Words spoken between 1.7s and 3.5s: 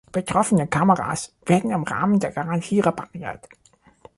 Rahmen der Garantie repariert.